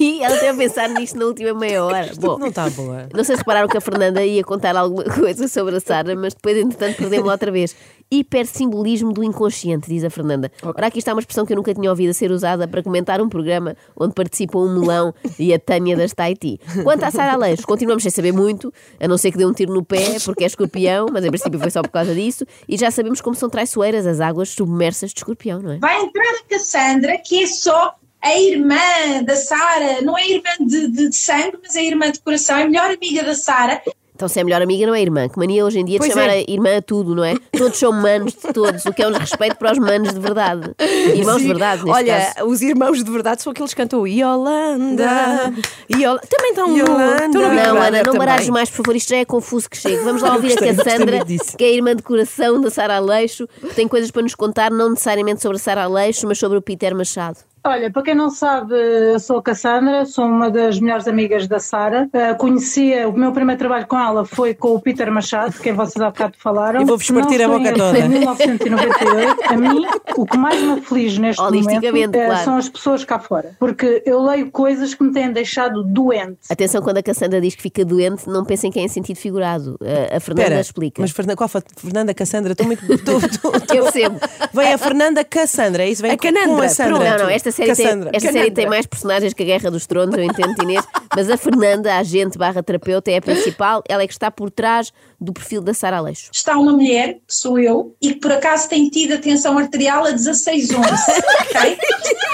E 0.00 0.22
ela 0.22 0.36
teve 0.36 0.48
a 0.48 0.54
pensar 0.54 0.88
nisto 0.88 1.18
na 1.18 1.26
última 1.26 1.54
meia 1.54 1.84
hora. 1.84 2.10
Bom, 2.18 2.38
Não 2.38 2.48
está 2.48 2.68
boa. 2.70 3.08
Não 3.12 3.22
sei 3.22 3.36
se 3.36 3.40
repararam 3.40 3.68
que 3.68 3.76
a 3.76 3.80
Fernanda 3.80 4.24
ia 4.24 4.42
contar 4.42 4.76
alguma 4.76 5.04
coisa 5.04 5.46
sobre 5.46 5.76
a 5.76 5.80
Sara, 5.80 6.14
mas 6.16 6.34
depois, 6.34 6.56
entretanto, 6.56 6.96
perdemos-la 6.96 7.32
outra 7.32 7.50
vez. 7.52 7.76
Hipersimbolismo 8.10 9.12
do 9.12 9.24
inconsciente, 9.24 9.88
diz 9.88 10.04
a 10.04 10.10
Fernanda. 10.10 10.50
Ora, 10.62 10.86
aqui 10.86 10.98
está 10.98 11.12
uma 11.12 11.20
expressão 11.20 11.44
que 11.44 11.52
eu 11.52 11.56
nunca 11.56 11.74
tinha 11.74 11.90
ouvido 11.90 12.10
a 12.10 12.14
ser 12.14 12.30
usada 12.30 12.68
para 12.68 12.82
comentar 12.82 13.20
um 13.20 13.28
programa 13.28 13.76
onde 13.96 14.14
participam 14.14 14.60
um 14.60 14.80
melão 14.80 15.14
e 15.38 15.52
a 15.52 15.58
Tânia 15.58 15.96
das 15.96 16.12
Tahiti. 16.12 16.60
Quanto 16.82 17.04
à 17.04 17.10
Sara 17.10 17.32
Aleixo, 17.32 17.66
continuamos 17.66 18.02
sem 18.02 18.12
saber 18.12 18.32
muito, 18.32 18.72
a 19.00 19.08
não 19.08 19.18
ser 19.18 19.32
que 19.32 19.38
dê 19.38 19.44
um 19.44 19.52
tiro 19.52 19.72
no 19.72 19.84
pé, 19.84 20.18
porque 20.24 20.44
é 20.44 20.46
escorpião, 20.46 21.06
mas 21.12 21.24
em 21.24 21.30
princípio 21.30 21.58
foi 21.58 21.70
só 21.70 21.82
por 21.82 21.90
causa 21.90 22.14
disso, 22.14 22.44
e 22.68 22.76
já 22.76 22.90
sabemos 22.90 23.20
como 23.20 23.34
são 23.34 23.48
traiçoeiras 23.48 24.06
as 24.06 24.20
águas 24.20 24.50
submersas 24.50 25.12
de 25.12 25.18
escorpião, 25.18 25.60
não 25.60 25.72
é? 25.72 25.78
Vai 25.78 26.02
entrar 26.02 26.22
a 26.22 26.48
Cassandra, 26.48 27.18
que 27.18 27.42
é 27.42 27.46
só 27.46 27.94
a 28.24 28.38
irmã 28.38 29.22
da 29.24 29.36
Sara, 29.36 30.00
não 30.00 30.16
é 30.16 30.26
irmã 30.26 30.50
de, 30.58 30.88
de, 30.88 31.08
de 31.10 31.16
sangue, 31.16 31.58
mas 31.62 31.76
é 31.76 31.84
irmã 31.84 32.10
de 32.10 32.20
coração, 32.20 32.56
é 32.56 32.62
a 32.62 32.66
melhor 32.66 32.90
amiga 32.90 33.22
da 33.22 33.34
Sara. 33.34 33.82
Então, 34.24 34.32
se 34.32 34.40
é 34.40 34.44
melhor 34.44 34.62
amiga, 34.62 34.86
não 34.86 34.94
é 34.94 35.02
irmã. 35.02 35.28
Que 35.28 35.38
mania 35.38 35.66
hoje 35.66 35.78
em 35.80 35.84
dia 35.84 35.98
de 35.98 36.06
Pois 36.06 36.10
chamar 36.14 36.30
é. 36.30 36.38
a 36.38 36.50
irmã 36.50 36.78
a 36.78 36.80
tudo, 36.82 37.14
não 37.14 37.22
é? 37.22 37.34
Todos 37.58 37.78
são 37.78 37.92
manos 37.92 38.32
de 38.32 38.52
todos, 38.54 38.82
o 38.86 38.92
que 38.94 39.02
é 39.02 39.08
um 39.08 39.12
respeito 39.12 39.56
para 39.56 39.72
os 39.72 39.78
manos 39.78 40.14
de 40.14 40.18
verdade. 40.18 40.74
Irmãos 41.14 41.36
de 41.36 41.42
Sim. 41.42 41.48
verdade, 41.48 41.84
neste 41.84 41.94
Olha, 41.98 42.32
caso. 42.34 42.48
os 42.48 42.62
irmãos 42.62 43.04
de 43.04 43.10
verdade 43.10 43.42
são 43.42 43.50
aqueles 43.52 43.74
que 43.74 43.82
cantam 43.82 44.06
Yolanda. 44.06 45.52
Yola... 45.94 46.20
Também 46.20 46.50
estão 46.52 46.68
no. 46.68 46.78
Yolanda. 46.78 47.26
estão 47.26 47.42
no 47.42 47.50
Big 47.50 47.56
Não, 47.56 47.72
Brother 47.72 47.82
Ana, 47.86 47.96
não 47.98 48.02
também. 48.04 48.18
baralhes 48.18 48.48
mais, 48.48 48.70
por 48.70 48.76
favor, 48.78 48.96
isto 48.96 49.10
já 49.10 49.16
é 49.18 49.24
confuso 49.26 49.68
que 49.68 49.76
chega. 49.76 50.02
Vamos 50.02 50.22
lá 50.22 50.34
ouvir 50.36 50.46
a 50.46 50.50
gostei, 50.52 50.72
gostei 50.72 50.92
Cassandra, 50.92 51.16
muito 51.16 51.28
disso. 51.28 51.56
que 51.58 51.64
é 51.64 51.66
a 51.68 51.72
irmã 51.72 51.94
de 51.94 52.02
coração 52.02 52.60
da 52.62 52.70
Sara 52.70 52.96
Aleixo, 52.96 53.46
que 53.60 53.74
tem 53.74 53.86
coisas 53.86 54.10
para 54.10 54.22
nos 54.22 54.34
contar, 54.34 54.70
não 54.70 54.88
necessariamente 54.90 55.42
sobre 55.42 55.56
a 55.58 55.60
Sara 55.60 55.84
Aleixo, 55.84 56.26
mas 56.26 56.38
sobre 56.38 56.56
o 56.56 56.62
Peter 56.62 56.94
Machado. 56.94 57.36
Olha, 57.66 57.90
para 57.90 58.02
quem 58.02 58.14
não 58.14 58.28
sabe, 58.28 58.74
eu 58.74 59.18
sou 59.18 59.38
a 59.38 59.42
Cassandra, 59.42 60.04
sou 60.04 60.26
uma 60.26 60.50
das 60.50 60.78
melhores 60.78 61.08
amigas 61.08 61.48
da 61.48 61.58
Sara. 61.58 62.06
Uh, 62.12 62.36
conhecia, 62.36 63.08
o 63.08 63.12
meu 63.16 63.32
primeiro 63.32 63.58
trabalho 63.58 63.86
com 63.86 63.98
ela 63.98 64.22
foi 64.26 64.52
com 64.52 64.74
o 64.74 64.80
Peter 64.80 65.10
Machado, 65.10 65.54
quem 65.62 65.72
vocês 65.72 66.02
há 66.02 66.10
bocado 66.10 66.34
falaram. 66.38 66.82
E 66.82 66.84
vou-vos 66.84 67.10
partir 67.10 67.42
a 67.42 67.48
boca 67.48 67.72
toda. 67.72 67.98
Em 67.98 68.06
1998, 68.10 69.36
a 69.48 69.56
mim, 69.56 69.86
o 70.14 70.26
que 70.26 70.36
mais 70.36 70.60
me 70.60 70.72
aflige 70.72 71.18
neste 71.18 71.40
momento 71.40 71.86
uh, 71.86 72.10
claro. 72.12 72.44
são 72.44 72.56
as 72.58 72.68
pessoas 72.68 73.02
cá 73.02 73.18
fora. 73.18 73.56
Porque 73.58 74.02
eu 74.04 74.22
leio 74.22 74.50
coisas 74.50 74.92
que 74.92 75.02
me 75.02 75.12
têm 75.14 75.32
deixado 75.32 75.82
doente. 75.82 76.40
Atenção, 76.50 76.82
quando 76.82 76.98
a 76.98 77.02
Cassandra 77.02 77.40
diz 77.40 77.54
que 77.54 77.62
fica 77.62 77.82
doente, 77.82 78.28
não 78.28 78.44
pensem 78.44 78.70
que 78.70 78.78
é 78.78 78.82
em 78.82 78.88
sentido 78.88 79.16
figurado. 79.16 79.78
A, 79.80 80.16
a 80.16 80.20
Fernanda 80.20 80.42
Espera, 80.42 80.60
explica. 80.60 81.00
mas 81.00 81.12
Fernanda, 81.12 81.36
qual 81.36 81.48
foi? 81.48 81.62
Fernanda 81.78 82.12
Cassandra? 82.12 82.52
Estou 82.52 82.66
muito. 82.66 82.92
estou- 82.92 83.18
estou- 83.20 83.56
estou- 83.56 83.64
Eu 83.74 83.84
percebo. 83.84 84.20
Vem 84.52 84.72
a 84.74 84.76
Fernanda 84.76 85.24
Cassandra, 85.24 85.82
é 85.84 85.88
isso? 85.88 86.02
Vem 86.02 86.10
A 86.12 86.16
com- 86.18 86.60
a 86.60 86.68
Sandra. 86.68 86.96
pronto. 86.96 87.10
Não, 87.10 87.18
não, 87.24 87.30
esta 87.30 87.53
série, 87.54 87.74
tem, 87.74 87.84
Cassandra. 87.86 88.10
esta 88.12 88.32
série 88.32 88.50
tem 88.50 88.66
mais 88.68 88.86
personagens 88.86 89.32
que 89.32 89.42
a 89.42 89.46
Guerra 89.46 89.70
dos 89.70 89.86
Tronos, 89.86 90.14
eu 90.16 90.24
entendo, 90.24 90.62
Inês, 90.62 90.84
mas 91.16 91.30
a 91.30 91.36
Fernanda, 91.36 91.92
a 91.94 91.98
agente 91.98 92.36
barra 92.36 92.62
terapeuta, 92.62 93.10
é 93.10 93.16
a 93.16 93.22
principal, 93.22 93.82
ela 93.88 94.02
é 94.02 94.06
que 94.06 94.12
está 94.12 94.30
por 94.30 94.50
trás 94.50 94.92
do 95.20 95.32
perfil 95.32 95.60
da 95.62 95.72
Sara 95.72 95.96
Aleixo. 95.98 96.30
Está 96.32 96.56
uma 96.58 96.72
mulher, 96.72 97.14
que 97.26 97.34
sou 97.34 97.58
eu, 97.58 97.94
e 98.02 98.12
que 98.14 98.20
por 98.20 98.32
acaso 98.32 98.68
tem 98.68 98.88
tido 98.88 99.14
a 99.14 99.18
tensão 99.18 99.56
arterial 99.56 100.04
a 100.04 100.10
16 100.10 100.70
11, 100.70 100.80
ok? 100.82 101.78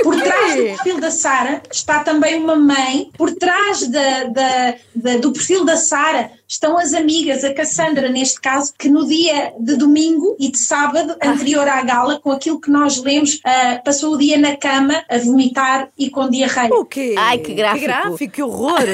Por 0.03 0.21
trás 0.21 0.57
do 0.57 0.63
perfil 0.63 1.01
da 1.01 1.11
Sara 1.11 1.63
está 1.71 2.03
também 2.03 2.37
uma 2.43 2.57
mãe, 2.57 3.11
por 3.17 3.33
trás 3.35 3.87
da, 3.89 4.25
da- 4.25 4.75
da- 4.95 5.17
do 5.19 5.33
perfil 5.33 5.65
da 5.65 5.77
Sara 5.77 6.31
estão 6.51 6.77
as 6.77 6.93
amigas, 6.95 7.45
a 7.45 7.55
Cassandra 7.55 8.09
neste 8.09 8.41
caso, 8.41 8.73
que 8.77 8.89
no 8.89 9.07
dia 9.07 9.53
de 9.61 9.77
domingo 9.77 10.35
e 10.37 10.51
de 10.51 10.59
sábado, 10.59 11.15
anterior 11.23 11.69
à 11.69 11.81
gala, 11.83 12.19
com 12.19 12.33
aquilo 12.33 12.61
que 12.61 12.69
nós 12.69 13.01
lemos, 13.01 13.39
ah, 13.45 13.81
passou 13.85 14.15
o 14.15 14.19
dia 14.19 14.37
na 14.37 14.57
cama 14.57 15.01
a 15.09 15.17
vomitar 15.19 15.89
e 15.97 16.11
com 16.11 16.29
diarreia. 16.29 16.75
O 16.75 16.85
quê? 16.85 17.15
Ai, 17.17 17.39
que 17.39 17.55
gráfico. 17.55 17.79
Que 17.81 17.87
gráfico, 17.87 18.33
que 18.35 18.43
horror. 18.43 18.81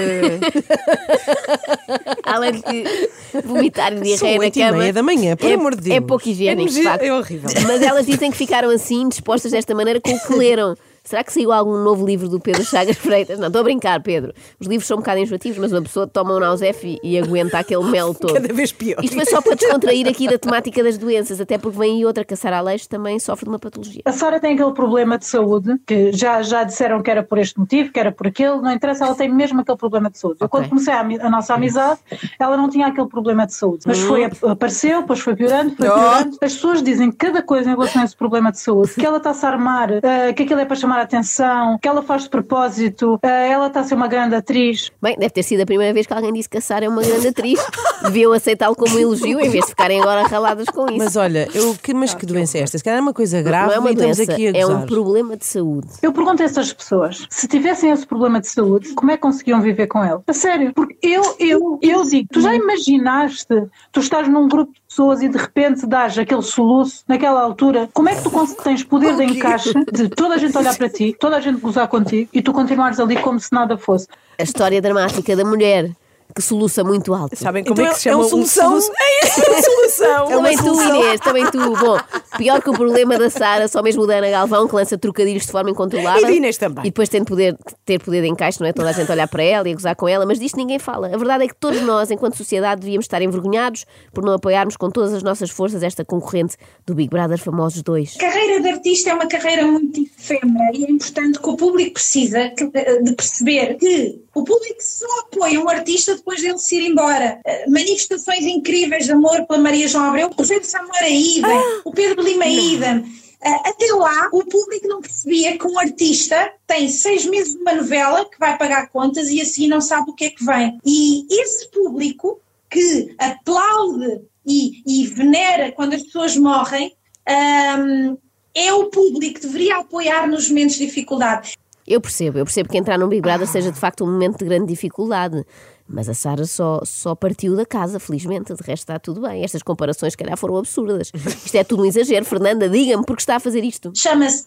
Além 2.23 2.53
de 2.53 2.63
que 2.63 3.11
vomitar 3.43 3.91
e 3.93 4.01
diarreia 4.01 4.19
São 4.19 4.37
na 4.37 4.51
cama. 4.51 4.79
meia 4.79 4.93
da 4.93 5.03
manhã, 5.03 5.35
por 5.35 5.51
é, 5.51 5.55
amor 5.55 5.75
de 5.75 5.81
Deus. 5.83 5.97
É 5.97 6.01
pouco 6.03 6.29
higiênico, 6.29 6.71
de 6.71 6.81
É 6.81 6.85
facto. 6.85 7.03
é 7.05 7.13
horrível. 7.13 7.49
Mas 7.67 7.81
elas 7.81 8.05
dizem 8.05 8.31
que 8.31 8.37
ficaram 8.37 8.69
assim, 8.69 9.09
dispostas 9.09 9.53
desta 9.53 9.75
maneira, 9.75 9.99
com 9.99 10.13
o 10.13 10.21
que 10.21 10.35
leram. 10.35 10.77
Será 11.07 11.23
que 11.23 11.33
saiu 11.33 11.53
algum 11.53 11.77
novo 11.77 12.05
livro 12.05 12.29
do 12.29 12.41
Pedro 12.41 12.65
Chagas 12.65 12.97
Freitas? 12.99 13.39
Não, 13.39 13.47
estou 13.47 13.61
a 13.61 13.63
brincar, 13.63 14.03
Pedro. 14.03 14.33
Os 14.59 14.67
livros 14.67 14.89
são 14.89 14.97
um 14.97 15.01
bocado 15.01 15.21
enjoativos, 15.21 15.57
mas 15.57 15.71
uma 15.73 15.83
pessoa 15.83 16.05
toma 16.05 16.35
um 16.35 16.41
Nausef 16.41 16.85
e, 16.85 16.99
e 17.01 17.17
aguenta 17.17 17.61
aquele 17.61 17.85
mel 17.89 18.13
todo. 18.13 18.35
Cada 18.35 18.53
vez 18.53 18.73
pior. 18.73 19.03
Isto 19.05 19.15
foi 19.15 19.25
só 19.25 19.41
para 19.41 19.55
descontrair 19.55 20.09
aqui 20.09 20.27
da 20.29 20.37
temática 20.37 20.83
das 20.83 20.99
doenças, 20.99 21.41
até 21.41 21.57
porque 21.59 21.79
vem 21.79 21.99
aí 21.99 22.05
outra 22.05 22.25
que 22.25 22.35
a 22.35 22.37
Sara 22.37 22.59
Aleixo 22.59 22.89
também 22.89 23.21
sofre 23.21 23.45
de 23.45 23.51
uma 23.51 23.59
patologia. 23.59 24.03
A 24.05 24.11
Sara 24.11 24.41
tem 24.41 24.55
aquele 24.55 24.73
problema 24.73 25.17
de 25.17 25.27
saúde, 25.27 25.79
que 25.87 26.11
já, 26.11 26.43
já 26.43 26.65
disseram 26.65 27.01
que 27.01 27.09
era 27.11 27.23
por 27.23 27.39
este 27.39 27.57
motivo, 27.59 27.93
que 27.93 28.01
era 28.01 28.11
por 28.11 28.27
aquele, 28.27 28.57
não 28.61 28.73
interessa, 28.73 29.05
ela 29.05 29.15
tem 29.15 29.33
mesmo 29.33 29.61
aquele 29.61 29.79
problema 29.79 30.11
de 30.11 30.19
saúde. 30.19 30.39
Eu, 30.41 30.47
Ok. 30.47 30.59
quando 30.59 30.69
comecei 30.71 30.93
a, 30.93 31.01
a 31.01 31.31
nossa 31.31 31.55
amizade, 31.55 32.01
ela 32.37 32.57
não 32.57 32.69
tinha 32.69 32.89
aquele 32.89 33.07
problema 33.07 33.47
de 33.47 33.55
saúde. 33.55 33.85
Mas 33.87 34.01
foi, 34.01 34.25
apareceu, 34.25 35.03
depois 35.03 35.21
foi 35.21 35.37
piorando, 35.37 35.77
foi 35.77 35.87
piorando. 35.89 36.31
As 36.31 36.39
pessoas 36.39 36.83
dizem 36.83 37.13
cada 37.13 37.43
coisa 37.43 37.71
em 37.71 37.75
relação 37.75 38.03
a 38.03 38.05
esse 38.05 38.17
problema 38.17 38.51
de 38.51 38.59
saúde, 38.59 38.93
que 38.95 39.07
ela 39.07 39.19
está-se 39.19 39.47
a 39.47 39.51
armar, 39.51 39.91
eh, 40.03 40.33
que 40.33 40.43
aquilo 40.43 40.59
é 40.59 40.65
para 40.65 40.75
chamar 40.75 40.96
a 40.99 41.03
atenção, 41.03 41.79
que 41.81 41.89
ela 41.89 42.03
faz 42.03 42.25
de 42.25 42.31
propósito, 42.31 43.19
eh, 43.23 43.51
ela 43.51 43.69
está 43.69 43.81
a 43.81 43.85
ser 43.85 43.95
uma 43.95 44.09
grande 44.09 44.35
atriz. 44.35 44.91
Bem, 45.01 45.17
deve 45.17 45.31
ter 45.31 45.43
sido 45.43 45.63
a 45.63 45.67
primeira 45.67 45.93
vez 45.93 46.07
que 46.07 46.13
alguém 46.13 46.33
disse 46.33 46.49
que 46.49 46.59
a 46.59 46.61
Sara 46.61 46.85
é 46.85 46.89
uma 46.89 47.03
grande 47.03 47.29
atriz. 47.29 47.61
Deviam 48.03 48.33
aceitá-lo 48.33 48.75
como 48.75 48.97
um 48.97 48.99
elogio 48.99 49.41
em 49.41 49.51
vez 49.51 49.65
de 49.65 49.71
ficarem 49.71 50.01
agora 50.01 50.27
raladas 50.27 50.67
com 50.69 50.87
isso. 50.89 50.99
Mas 50.99 51.17
olha, 51.17 51.49
eu, 51.55 51.75
que, 51.83 51.95
mas 51.95 52.15
que 52.15 52.27
doença 52.27 52.59
é 52.59 52.63
esta? 52.63 52.79
Se 52.79 52.85
calhar 52.85 52.99
é 52.99 53.03
uma 53.03 53.15
coisa 53.15 53.43
grave 53.43 53.69
não 53.69 53.75
é 53.75 53.79
uma 53.79 53.91
e 53.91 53.95
doença, 53.95 54.23
aqui 54.23 54.49
a 54.49 54.53
é 54.53 54.67
um 54.67 54.87
problema 54.87 55.37
de 55.37 55.47
saúde. 55.47 55.89
Eu 56.03 56.13
pergunto 56.13 56.43
a 56.43 56.45
essas 56.47 56.73
pessoas, 56.73 57.27
se 57.31 57.49
tivessem 57.49 57.91
esse 57.91 58.07
problema 58.07 58.41
de 58.41 58.49
saúde, 58.49 58.95
como 58.95 59.11
é 59.11 59.17
que 59.17 59.23
conseguiam 59.23 59.61
viver 59.61 59.87
com 59.87 60.05
ele? 60.05 60.21
A 60.27 60.33
sério, 60.33 60.73
porque 60.75 60.97
eu, 61.03 61.37
eu, 61.39 61.79
eu 61.83 62.03
digo, 62.05 62.29
tu 62.33 62.41
já 62.41 62.55
imaginaste, 62.55 63.55
tu 63.93 64.01
estás 64.01 64.29
num 64.29 64.49
grupo 64.49 64.73
de 64.73 64.86
pessoas 64.97 65.21
e 65.21 65.29
de 65.29 65.37
repente 65.37 65.87
dás 65.87 66.19
aquele 66.19 66.41
soluço 66.41 67.05
naquela 67.07 67.43
altura, 67.43 67.89
como 67.93 68.09
é 68.09 68.15
que 68.15 68.23
tu 68.23 68.63
tens 68.63 68.83
poder 68.83 69.15
de 69.15 69.25
encaixe 69.25 69.75
de 69.93 70.09
toda 70.09 70.37
a 70.37 70.39
gente 70.39 70.57
olhar 70.57 70.75
para 70.75 70.89
ti, 70.89 71.15
toda 71.21 71.37
a 71.37 71.41
gente 71.41 71.61
gozar 71.61 71.87
contigo 71.87 72.31
e 72.33 72.41
tu 72.41 72.51
continuares 72.53 72.99
ali 72.99 73.17
como 73.17 73.39
se 73.39 73.53
nada 73.53 73.77
fosse? 73.77 74.09
A 74.39 74.43
história 74.43 74.81
dramática 74.81 75.37
da 75.37 75.45
mulher 75.45 75.91
que 76.35 76.43
soluça 76.43 76.85
muito 76.85 77.15
alto. 77.15 77.37
Sabem 77.37 77.65
como 77.65 77.75
Então 77.75 77.87
é 77.87 77.95
que 77.95 78.01
se 78.01 78.09
é 78.09 78.13
chama 78.13 78.25
um 78.25 78.29
solução. 78.29 78.69
soluço? 78.71 78.93
É 79.01 79.27
isso, 79.27 79.51
uma 79.51 79.63
solução. 79.63 80.27
Também 80.29 80.57
tu, 80.57 80.83
Inês, 80.83 81.21
também 81.21 81.47
tu. 81.51 81.77
Bom, 81.77 81.99
pior 82.37 82.61
que 82.63 82.69
o 82.71 82.73
problema 82.75 83.17
da 83.19 83.31
Sara, 83.31 83.69
só 83.69 83.83
mesmo 83.83 84.03
o 84.03 84.07
da 84.07 84.17
Ana 84.17 84.31
Galvão, 84.31 84.69
que 84.69 84.75
lança 84.75 84.99
trocadilhos 84.99 85.47
de 85.47 85.53
forma 85.53 85.71
incontrolável. 85.71 86.23
E 86.23 86.27
de 86.27 86.33
Inês 86.39 86.59
também. 86.59 86.85
E 86.85 86.89
depois 86.89 87.09
tem 87.09 87.25
poder, 87.25 87.57
ter 87.85 87.99
poder 88.03 88.23
de 88.23 88.29
encaixe, 88.29 88.61
não 88.61 88.67
é? 88.67 88.73
Toda 88.73 88.91
a 88.91 88.93
gente 88.93 89.11
olhar 89.11 89.27
para 89.29 89.43
ela 89.43 89.69
e 89.69 89.75
gozar 89.75 89.97
com 89.97 90.07
ela, 90.09 90.27
mas 90.27 90.39
disto 90.39 90.57
ninguém 90.57 90.79
fala. 90.79 91.07
A 91.09 91.17
verdade 91.17 91.45
é 91.45 91.49
que 91.49 91.55
todos 91.55 91.81
nós, 91.83 92.11
enquanto 92.11 92.37
sociedade, 92.37 92.81
devíamos 92.83 93.05
estar 93.05 93.23
envergonhados 93.23 93.87
por 94.13 94.25
não 94.25 94.35
apoiarmos 94.35 94.77
com 94.77 94.91
todas 94.91 95.15
as 95.15 95.23
nossas 95.23 95.51
forças 95.51 95.83
esta 95.83 96.05
concorrente 96.05 96.57
do 96.87 96.95
Big 96.95 97.09
Brother 97.09 97.39
Famosos 97.39 97.83
2. 97.83 98.17
A 98.21 98.29
carreira 98.57 98.63
de 98.63 98.69
artista 98.69 99.11
é 99.11 99.15
uma 99.15 99.27
carreira 99.27 99.67
muito 99.67 100.01
efêmera 100.01 100.71
e 100.75 100.85
é 100.85 100.91
importante 100.91 101.39
que 101.39 101.49
o 101.49 101.57
público 101.57 101.93
precisa 101.95 102.49
que- 102.51 102.67
de 103.03 103.13
perceber 103.15 103.77
que 103.77 104.21
o 104.35 104.45
público 104.45 104.81
só 104.81 105.07
apoia 105.21 105.61
um 105.61 105.69
artista 105.69 106.15
depois 106.17 106.41
dele 106.41 106.59
se 106.59 106.77
ir 106.77 106.89
embora. 106.91 107.41
Eh, 107.45 107.69
Manifestações 107.69 108.45
incríveis 108.45 109.07
de 109.07 109.13
amor 109.13 109.47
pela 109.47 109.61
Maria 109.61 109.89
João 109.89 110.05
Abreu, 110.07 110.29
o 110.29 110.35
Pedro 110.47 110.65
Samora 110.65 111.09
Idem, 111.09 111.81
o 111.85 111.91
Pedro 111.93 112.23
Lima 112.23 112.47
Idem. 112.47 113.05
Eh, 113.43 113.69
Até 113.69 113.87
lá, 113.93 114.29
o 114.33 114.45
público 114.45 114.89
não 114.89 115.01
percebia 115.01 115.59
que 115.59 115.67
um 115.67 115.79
artista 115.79 116.51
tem 116.67 116.89
seis 116.89 117.27
meses 117.27 117.55
de 117.55 117.61
uma 117.61 117.75
novela 117.75 118.25
que 118.29 118.39
vai 118.39 118.57
pagar 118.59 118.89
contas 118.89 119.29
e 119.29 119.41
assim 119.41 119.69
não 119.69 119.81
sabe 119.81 120.11
o 120.11 120.15
que 120.15 120.25
é 120.27 120.31
que 120.31 120.45
vem. 120.45 120.79
E 120.85 121.27
esse 121.31 121.71
público 121.71 122.41
que 122.71 123.15
aplaude 123.19 124.21
e, 124.45 124.83
e 124.87 125.07
venera 125.07 125.73
quando 125.73 125.95
as 125.95 126.03
pessoas 126.03 126.37
morrem, 126.37 126.95
ahm, 127.29 128.17
é 128.57 128.73
o 128.73 128.87
público 128.87 129.35
que 129.35 129.47
deveria 129.47 129.77
apoiar 129.77 130.27
nos 130.27 130.49
momentos 130.49 130.77
de 130.77 130.87
dificuldade. 130.87 131.53
Eu 131.87 132.01
percebo, 132.01 132.39
eu 132.39 132.45
percebo 132.45 132.71
que 132.71 132.79
entrar 132.79 132.99
num 132.99 133.07
Big 133.07 133.21
Brother 133.21 133.47
seja 133.47 133.71
de 133.71 133.79
facto 133.79 134.03
um 134.03 134.11
momento 134.11 134.39
de 134.39 134.45
grande 134.47 134.67
dificuldade. 134.67 135.45
Mas 135.89 136.09
a 136.09 136.15
Sara 136.15 136.45
só, 136.45 136.81
só 136.85 137.15
partiu 137.15 137.55
da 137.55 137.65
casa, 137.65 138.01
felizmente. 138.01 138.53
De 138.53 138.63
resto 138.63 138.83
está 138.83 138.99
tudo 138.99 139.21
bem. 139.21 139.45
Estas 139.45 139.63
comparações, 139.63 140.15
se 140.15 140.17
calhar, 140.17 140.37
foram 140.37 140.57
absurdas. 140.57 141.13
Isto 141.15 141.55
é 141.55 141.63
tudo 141.63 141.83
um 141.83 141.87
exagero. 141.87 142.25
Fernanda, 142.25 142.69
diga-me 142.69 143.05
porque 143.05 143.23
está 143.23 143.37
a 143.37 143.41
fazer 143.41 143.63
isto. 143.63 143.93
Chama-se 143.95 144.47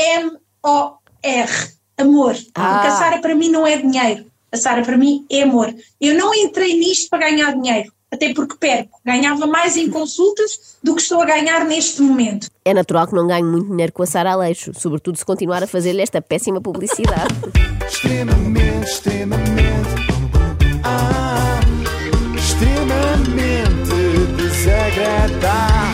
A-M-O-R, 0.00 1.52
amor. 1.96 2.34
Porque 2.34 2.58
a 2.58 2.90
Sara 2.96 3.20
para 3.20 3.36
mim 3.36 3.48
não 3.48 3.64
é 3.64 3.76
dinheiro. 3.76 4.24
A 4.52 4.56
Sara, 4.56 4.82
para 4.82 4.96
mim, 4.96 5.24
é 5.30 5.42
amor. 5.42 5.72
Eu 6.00 6.14
não 6.14 6.34
entrei 6.34 6.78
nisto 6.78 7.08
para 7.08 7.30
ganhar 7.30 7.52
dinheiro, 7.52 7.92
até 8.10 8.32
porque 8.34 8.56
perco. 8.58 9.00
Ganhava 9.04 9.46
mais 9.46 9.76
em 9.76 9.88
consultas 9.88 10.76
do 10.82 10.94
que 10.94 11.02
estou 11.02 11.20
a 11.20 11.24
ganhar 11.24 11.64
neste 11.64 12.02
momento. 12.02 12.48
É 12.64 12.74
natural 12.74 13.06
que 13.06 13.14
não 13.14 13.26
ganhe 13.26 13.44
muito 13.44 13.70
dinheiro 13.70 13.92
com 13.92 14.02
a 14.02 14.06
Sara 14.06 14.32
Aleixo, 14.32 14.72
sobretudo 14.74 15.16
se 15.16 15.24
continuar 15.24 15.62
a 15.62 15.66
fazer-lhe 15.66 16.02
esta 16.02 16.20
péssima 16.20 16.60
publicidade. 16.60 17.34
extremamente, 17.86 18.86
extremamente. 18.86 19.90
Ah, 20.82 21.60
extremamente 22.36 24.36
desagradável. 24.36 25.89